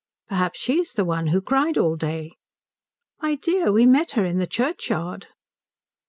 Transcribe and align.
"Perhaps 0.29 0.59
she 0.59 0.79
is 0.79 0.93
the 0.93 1.05
one 1.05 1.27
who 1.27 1.41
cried 1.41 1.77
all 1.77 1.95
day." 1.95 2.31
"My 3.21 3.35
dear, 3.35 3.71
we 3.71 3.85
met 3.85 4.13
her 4.13 4.25
in 4.25 4.39
the 4.39 4.47
churchyard." 4.47 5.27